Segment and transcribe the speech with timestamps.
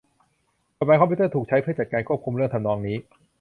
[0.77, 2.97] กฎหมายคอมพิวเตอร์ถูกใช้จัดการควบคุมเรื่องทำนองนี้